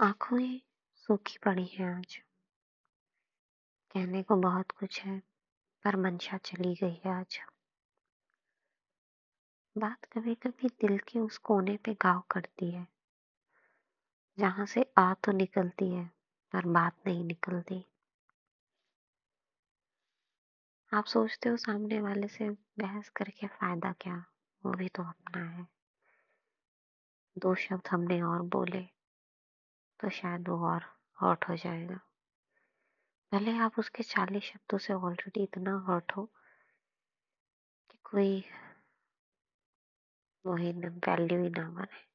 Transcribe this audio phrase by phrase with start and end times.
[0.00, 0.58] आँखों
[0.94, 2.16] सूखी पड़ी हैं आज।
[3.94, 5.22] कहने को बहुत कुछ है,
[5.84, 7.40] पर मंशा चली गई है आज।
[9.78, 12.86] बात कभी कभी दिल के उस कोने पे गाँव करती है,
[14.38, 16.10] जहाँ से आ तो निकलती है,
[16.52, 17.84] पर बात नहीं निकलती।
[20.94, 24.24] आप सोचते हो सामने वाले से बहस करके फ़ायदा क्या?
[24.66, 25.66] वो भी तो अपना है।
[27.38, 28.99] दो शब्द हमने और बोले।
[30.02, 30.84] तो शायद वो और
[31.18, 32.00] हर्ट हो जाएगा।
[33.32, 36.24] भले आप उसके चालीस शब्दों से ऑलरेडी इतना हर्ट हो
[37.90, 38.44] कि कोई
[40.44, 42.08] वही वैल्यू ही ना बने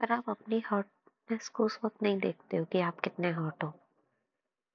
[0.00, 3.72] पर आप अपनी हर्टनेस को उस वक्त नहीं देखते हो कि आप कितने हर्ट हो।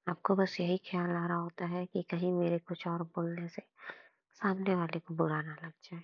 [0.08, 3.62] आपको बस यही ख्याल आ रहा होता है कि कहीं मेरे कुछ और बोलने से
[4.42, 6.04] सामने वाले को बुरा ना लग जाए।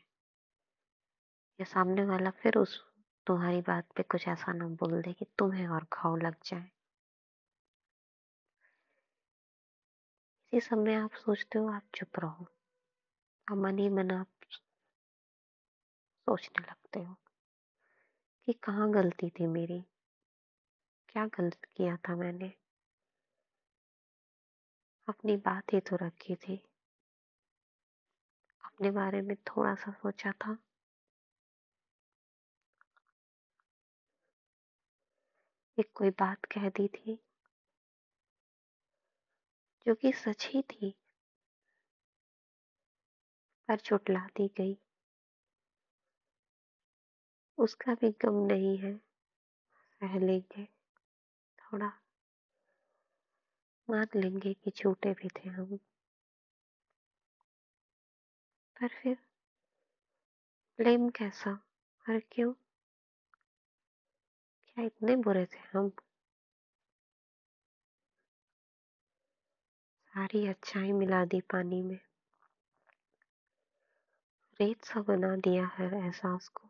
[1.60, 2.80] या सामने वाला फिर उस
[3.28, 6.70] तुम्हारी बात पे कुछ ऐसा ना बोल दे कि तुम्हें और घाव लग जाए।
[10.54, 12.48] इसी समय आप सोचते हो, आप चुप रहो।
[13.48, 14.28] मन ही मन आप
[16.28, 17.16] सोचने लगते हो
[18.48, 19.84] कि कहाँ गलती थी मेरी?
[21.10, 22.52] क्या गलत किया था मैंने?
[25.08, 26.62] अपनी बात ही तो रखी थी।
[28.64, 30.58] अपने बारे में थोड़ा सा सोचा था।
[35.80, 37.20] एक कोई बात कह दी थी,
[39.86, 40.96] जो कि सच ही थी,
[43.68, 44.78] पर चुटला दी गई।
[47.58, 48.98] उसका भी गम नहीं है,
[50.02, 50.66] सह लेंगे,
[51.60, 51.92] थोड़ा
[53.90, 55.78] मान लेंगे कि छोटे भी थे हम।
[58.76, 59.18] पर फिर,
[60.80, 61.52] ब्लेम कैसा,
[62.10, 62.54] और क्यों?
[64.78, 65.90] क्या इतने बुरे थे हम।
[70.14, 72.00] सारी अच्छाई मिला दी पानी में।
[74.60, 76.70] रेत सा बना दिया हर एहसास को।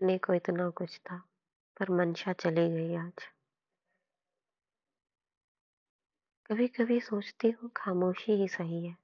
[0.00, 1.22] कहने को इतना कुछ था,
[1.80, 3.28] पर मंशा चली गई आज।
[6.50, 9.01] कभी कभी सोचती हूँ, खामोशी ही सही है।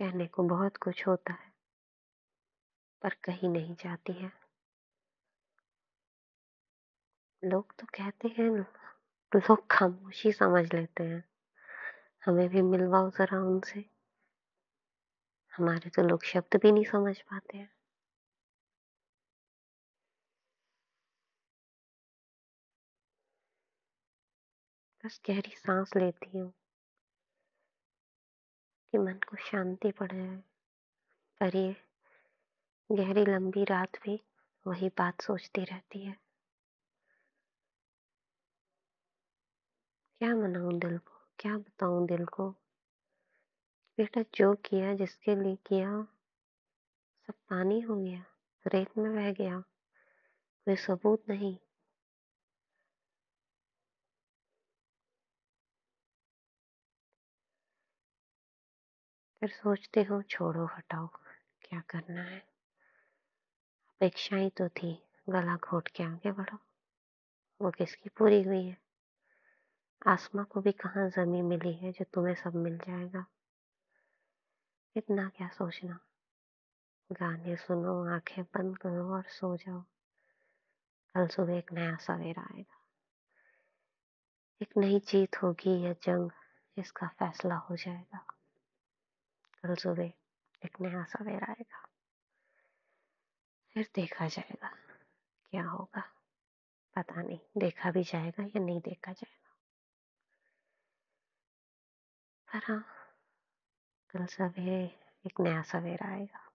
[0.00, 1.52] कहने को बहुत कुछ होता है,
[3.02, 4.32] पर कहीं नहीं जाती है।
[7.42, 8.48] लोग तो कहते हैं
[9.32, 11.24] लोग खामोशी समझ लेते हैं।
[12.26, 13.84] हमें भी मिलवाओ जरा उनसे।
[15.52, 17.70] हमारे तो लोग शब्द भी नहीं समझ पाते हैं।
[25.04, 26.52] बस गहरी सांस लेती हूँ।
[28.92, 30.12] कि मन को शांति पड़
[31.42, 31.76] ये
[32.92, 34.22] गहरी, लंबी रात भी
[34.66, 36.12] वही बात सोचती रहती है।
[40.18, 41.26] क्या मनाऊं दिल को?
[41.38, 42.50] क्या बताऊँ दिल को?
[43.98, 46.02] बेटा, जो किया, जिसके लिए किया,
[47.26, 48.24] सब पानी हो गया
[48.66, 49.60] रेत में बह गया,
[50.64, 51.58] कोई सबूत नहीं।
[59.40, 61.06] फिर सोचते हो, छोड़ो, हटाओ,
[61.62, 62.38] क्या करना है?
[63.88, 66.58] अपेक्षाएँ तो थी, गला घोट के आगे बढ़ो।
[67.62, 68.76] वो किसकी पूरी हुई है?
[70.06, 73.26] आसमां को भी कहाँ जमी मिली है जो तुम्हें सब मिल जाएगा?
[74.96, 76.00] इतना क्या सोचना?
[77.12, 79.80] गाने सुनो, आँखें बंद करो और सो जाओ।
[81.14, 82.80] कल सुबह एक नया सवेरा आएगा।
[84.62, 86.30] एक नई जीत होगी या जंग,
[86.78, 88.37] इसका फैसला हो जाएगा।
[89.64, 90.12] कल सुबह
[90.64, 91.84] एक नया सवेरा आएगा।
[93.74, 94.68] फिर देखा जाएगा
[95.52, 96.00] क्या होगा।
[96.96, 99.54] पता नहीं, देखा भी जाएगा या नहीं देखा जाएगा।
[102.48, 102.84] पर हाँ
[104.10, 104.84] कल सवेरे
[105.26, 106.47] एक नया सवेरा आएगा।